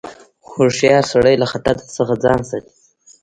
هوښیار 0.51 1.03
سړی 1.13 1.35
له 1.41 1.47
خطر 1.51 1.75
څخه 1.97 2.13
ځان 2.23 2.39
ساتي. 2.49 2.73